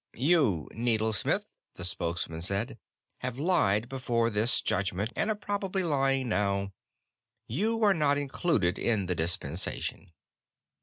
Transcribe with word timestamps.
"You, 0.17 0.67
needlesmith," 0.73 1.45
the 1.75 1.85
Spokesman 1.85 2.41
said, 2.41 2.79
"have 3.19 3.37
lied 3.37 3.87
before 3.87 4.31
this 4.31 4.59
Judgment, 4.59 5.13
and 5.15 5.29
are 5.29 5.35
probably 5.35 5.83
lying 5.83 6.27
now. 6.27 6.71
You 7.45 7.83
are 7.83 7.93
not 7.93 8.17
included 8.17 8.79
in 8.79 9.05
the 9.05 9.13
dispensation." 9.13 10.07